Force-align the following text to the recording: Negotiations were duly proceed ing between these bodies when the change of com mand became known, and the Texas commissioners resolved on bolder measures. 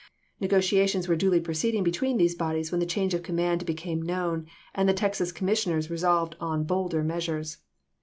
Negotiations 0.39 1.07
were 1.07 1.15
duly 1.15 1.39
proceed 1.39 1.75
ing 1.75 1.83
between 1.83 2.17
these 2.17 2.33
bodies 2.33 2.71
when 2.71 2.79
the 2.79 2.87
change 2.87 3.13
of 3.13 3.21
com 3.21 3.35
mand 3.35 3.67
became 3.67 4.01
known, 4.01 4.47
and 4.73 4.89
the 4.89 4.95
Texas 4.95 5.31
commissioners 5.31 5.91
resolved 5.91 6.35
on 6.39 6.63
bolder 6.63 7.03
measures. 7.03 7.57